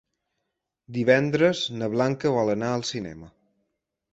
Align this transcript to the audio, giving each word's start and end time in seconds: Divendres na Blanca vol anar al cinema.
Divendres 0.95 1.61
na 1.81 1.91
Blanca 1.97 2.35
vol 2.39 2.53
anar 2.55 2.73
al 2.79 2.87
cinema. 2.95 3.31